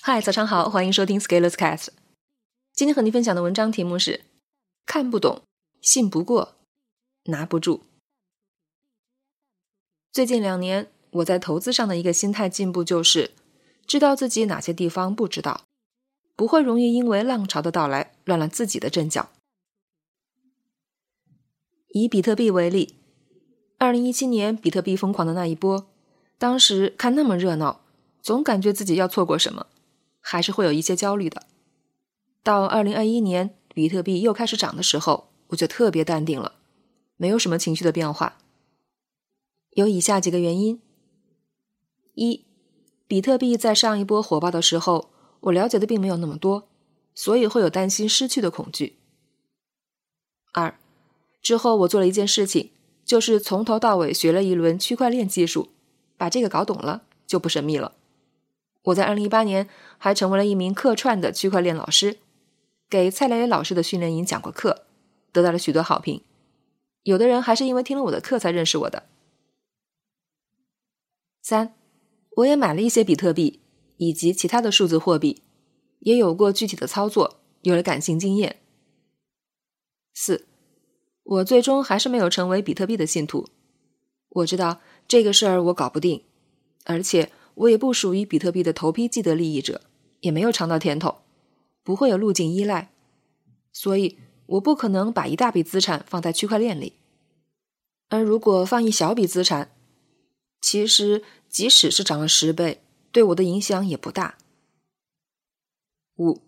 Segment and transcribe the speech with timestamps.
[0.00, 1.88] 嗨，早上好，欢迎收听 Scalers Cast。
[2.72, 4.22] 今天和你分享的文章题目是：
[4.86, 5.42] 看不懂，
[5.82, 6.54] 信不过，
[7.24, 7.82] 拿不住。
[10.10, 13.32] 最近两年，我在投资上的一个心态进步就是，
[13.86, 15.64] 知道自己哪些地方不知道，
[16.34, 19.28] 不会容易因为浪潮的到来乱了自己的阵脚。
[21.88, 22.94] 以比特币为例，
[23.76, 25.86] 二零一七年比特币疯狂的那一波，
[26.38, 27.82] 当时看那么热闹，
[28.22, 29.66] 总感觉自己要错过什么。
[30.30, 31.46] 还是会有一些焦虑的。
[32.42, 36.56] 到二零二一年，比特币又开始涨的时候，我就特别淡定了，
[37.16, 38.36] 没有什么情绪的变化。
[39.70, 40.82] 有以下几个原因：
[42.12, 42.44] 一，
[43.06, 45.08] 比特币在上一波火爆的时候，
[45.40, 46.68] 我了解的并没有那么多，
[47.14, 48.98] 所以会有担心失去的恐惧。
[50.52, 50.78] 二，
[51.40, 52.72] 之后我做了一件事情，
[53.02, 55.70] 就是从头到尾学了一轮区块链技术，
[56.18, 57.94] 把这个搞懂了，就不神秘了。
[58.88, 62.18] 我在二零一八年还成为了一名客串的区块链老师，
[62.88, 64.86] 给蔡磊磊老师的训练营讲过课，
[65.32, 66.22] 得到了许多好评。
[67.02, 69.04] 有的人还是因为听了我的课才认识我的。
[71.42, 71.74] 三，
[72.36, 73.60] 我也买了一些比特币
[73.96, 75.42] 以及其他的数字货币，
[76.00, 78.60] 也有过具体的操作，有了感性经验。
[80.14, 80.46] 四，
[81.24, 83.48] 我最终还是没有成为比特币的信徒。
[84.30, 86.24] 我知道这个事儿我搞不定，
[86.84, 87.30] 而且。
[87.58, 89.80] 我也不属于比特币的头批既得利益者，
[90.20, 91.22] 也没有尝到甜头，
[91.82, 92.92] 不会有路径依赖，
[93.72, 96.92] 所以我不可能把一大笔资产放在区块链里。
[98.08, 99.72] 而如果放一小笔资产，
[100.60, 104.38] 其实即使是涨了十倍，对我的影响也不大。
[106.16, 106.40] 五，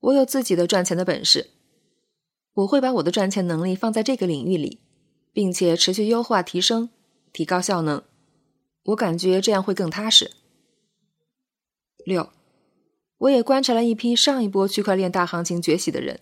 [0.00, 1.50] 我有自己的赚钱的本事，
[2.54, 4.80] 我会把我的赚钱能力放在这个领域里，
[5.32, 6.90] 并且持续优化、提升、
[7.32, 8.02] 提高效能。
[8.84, 10.32] 我感觉这样会更踏实。
[12.04, 12.30] 六，
[13.16, 16.20] 我也观察了一批上一波区块链大行情崛起的人，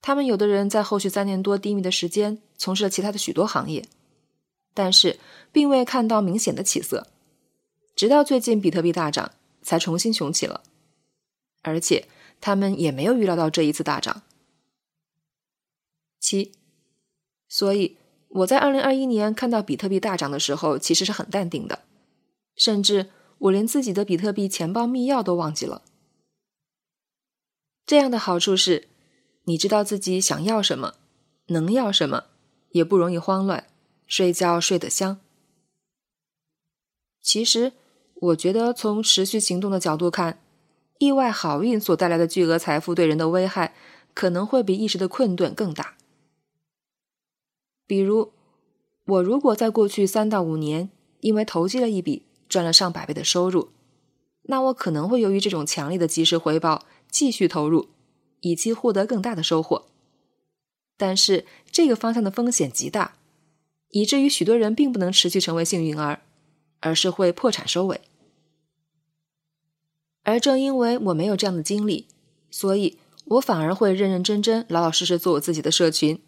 [0.00, 3.86] 他们有的人在后续三年多低迷的时间从事了其他的许多行业，
[4.72, 5.18] 但是
[5.52, 7.08] 并未看到明显的起色，
[7.94, 10.62] 直到最近比特币大涨才重新雄起了，
[11.62, 12.08] 而且
[12.40, 14.22] 他们也没有预料到这一次大涨。
[16.18, 16.52] 七，
[17.48, 17.98] 所以。
[18.28, 21.80] 我在二零二一年看到比特币大涨的时候，其实是很淡定的，
[22.56, 25.82] 甚至我连自己的比特币钱包密钥都忘记了。
[27.86, 28.88] 这样的好处是，
[29.44, 30.94] 你知道自己想要什么，
[31.46, 32.24] 能要什么，
[32.70, 33.66] 也不容易慌乱，
[34.06, 35.20] 睡觉睡得香。
[37.22, 37.72] 其实，
[38.14, 40.40] 我觉得从持续行动的角度看，
[40.98, 43.74] 意外好运所带来的巨额财富对人的危害，
[44.14, 45.96] 可能会比一时的困顿更大。
[47.86, 48.32] 比如，
[49.04, 53.70] 我如果在过去三到五年因为投机了一笔赚了上百倍的收入，
[54.42, 57.88] 那我可能会由于这种强烈的及时回报继续投入，
[58.40, 59.86] 以期获得更大的收获。
[60.96, 63.16] 但是这个方向的风险极大，
[63.90, 66.22] 以至于许多人并不能持续成为幸运儿，
[66.80, 68.00] 而是会破产收尾。
[70.22, 72.08] 而正因为我没有这样的经历，
[72.50, 76.20] 所以我反而会认认真真、老老实实做我自己的社群。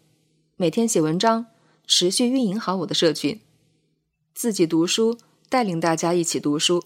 [0.61, 1.45] 每天写文章，
[1.87, 3.39] 持续运营好我的社群，
[4.33, 6.83] 自己读书，带领大家一起读书。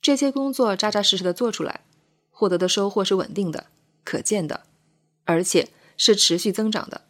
[0.00, 1.84] 这些工作扎扎实实的做出来，
[2.30, 3.66] 获得的收获是稳定的、
[4.04, 4.62] 可见的，
[5.26, 5.68] 而且
[5.98, 7.02] 是持续增长的。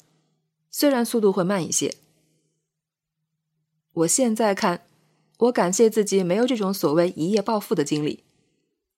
[0.69, 1.95] 虽然速度会慢一些，
[3.93, 4.85] 我现在看，
[5.39, 8.25] 我感谢自己没有这种所谓一夜暴富的经历，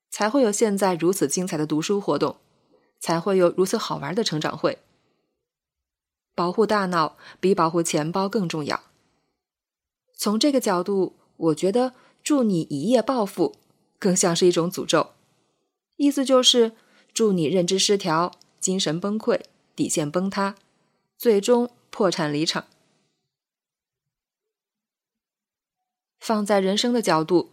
[0.08, 2.38] 才会有现在如此精彩的读书活动，
[2.98, 4.78] 才会有如此好玩的成长会。
[6.34, 8.82] 保护大脑比保护钱包更重要。
[10.14, 13.56] 从这个角度，我觉得祝你一夜暴富
[13.98, 15.10] 更像是一种诅咒，
[15.96, 16.72] 意思就是
[17.12, 19.40] 祝你认知失调、精神崩溃、
[19.74, 20.54] 底线崩塌，
[21.18, 22.66] 最终破产离场。
[26.20, 27.50] 放在人生的角度，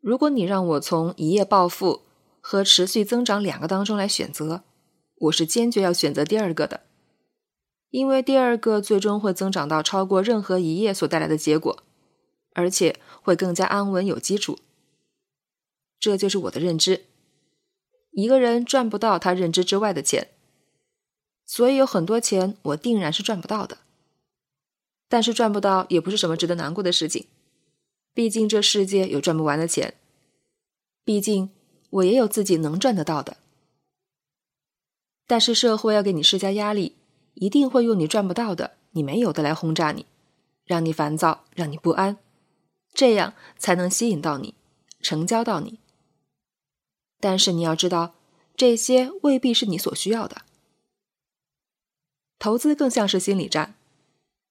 [0.00, 2.02] 如果你让我从一夜暴富
[2.40, 4.64] 和持续增长两个当中来选择，
[5.14, 6.80] 我是坚决要选择第二个的。
[7.90, 11.82] 因为第二个最终会增长到超过任何一页所带来的结果，
[12.54, 14.58] 而且会更加安稳有基础。
[15.98, 17.04] 这就是我的认知。
[18.12, 20.28] 一个人赚不到他认知之外的钱，
[21.44, 23.78] 所以有很多钱我定然是赚不到的。
[25.08, 27.26] 但是赚不到也不是什么值得难过的事情，
[28.14, 29.94] 毕竟这世界有赚不完的钱。
[31.04, 31.50] 毕竟
[31.90, 33.38] 我也有自己能赚得到的。
[35.26, 36.99] 但是社会要给你施加压力。
[37.34, 40.06] 一定会用你赚不到的、你没有的来轰炸你，
[40.64, 42.18] 让你烦躁，让你不安，
[42.92, 44.54] 这样才能吸引到你，
[45.00, 45.78] 成交到你。
[47.18, 48.14] 但是你要知道，
[48.56, 50.42] 这些未必是你所需要的。
[52.38, 53.74] 投资更像是心理战，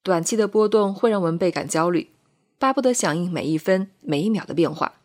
[0.04, 2.12] 短期的波动会让我们倍感焦虑，
[2.58, 5.02] 巴不得响应每一分每一秒的变化。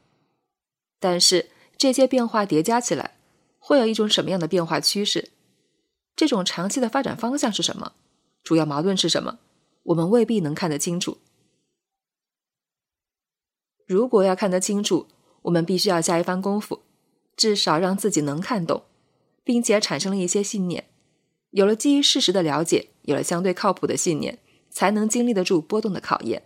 [1.00, 3.16] 但是这些变化叠加起来，
[3.58, 5.30] 会有一种什么样的变化趋势？
[6.16, 7.92] 这种长期的发展方向是什么？
[8.42, 9.38] 主要矛盾是什么？
[9.84, 11.18] 我们未必能看得清楚。
[13.86, 15.08] 如果要看得清楚，
[15.42, 16.82] 我们必须要下一番功夫，
[17.36, 18.84] 至少让自己能看懂，
[19.42, 20.88] 并且产生了一些信念。
[21.50, 24.38] 有了基于事实的了解，有了相对靠谱的信念，
[24.70, 26.44] 才能经历得住波动的考验。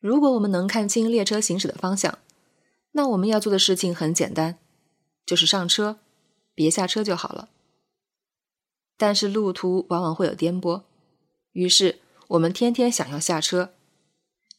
[0.00, 2.18] 如果我们能看清列车行驶的方向，
[2.92, 4.58] 那我们要做的事情很简单，
[5.24, 5.98] 就是上车，
[6.62, 7.48] 别下车就好了。
[8.96, 10.84] 但是路途往往会有颠簸，
[11.52, 11.98] 于是
[12.28, 13.74] 我们天天想要下车，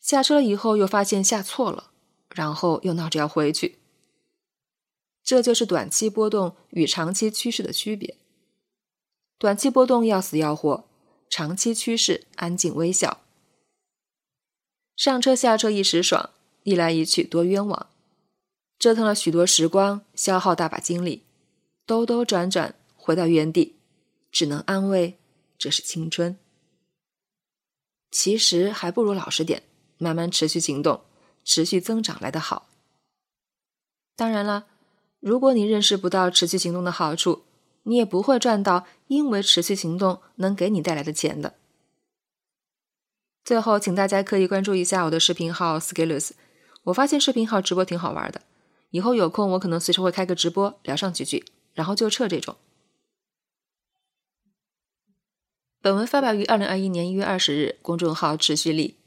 [0.02, 1.92] 下车了以后又发现下错了，
[2.36, 3.80] 然后又闹着要回去。
[5.24, 8.18] 这就是短期波动与长期趋势的区别。
[9.40, 10.84] 短期波动要死要活，
[11.30, 13.22] 长期趋势安静微笑。
[14.98, 16.32] 上车下车一时爽，
[16.64, 17.90] 一来一去多冤枉，
[18.78, 21.24] 折腾了许多时光，消耗大把精力，
[21.86, 23.76] 兜兜转转回到原地，
[24.32, 25.18] 只能安慰
[25.58, 26.38] 这是青春。
[28.12, 29.64] 其实还不如老实点，
[29.98, 31.02] 慢慢持续行动，
[31.44, 32.70] 持续增长来得好。
[34.16, 34.68] 当然了。
[35.20, 37.44] 如果你认识不到持续行动的好处，
[37.84, 41.56] 你也不会赚到因为持续行动能给你带来的钱的。
[43.46, 46.32] 最后，请大家可以关注一下我的视频号 Skillus，
[46.84, 48.42] 我发现视频号直播挺好玩的，
[48.90, 52.56] 以后有空我可能随时会开个直播聊上几句，然后就撤这种。
[55.82, 58.98] 本文发表于二零二一年一月二十日，公众号持续力。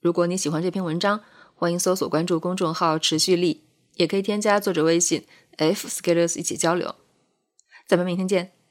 [0.00, 1.22] 如果你喜欢这篇文章，
[1.54, 3.64] 欢迎搜索关注公众号持续力，
[3.96, 5.26] 也可以添加作者微信。
[5.58, 6.94] F Skillers 一起交流，
[7.86, 8.61] 咱们明天见。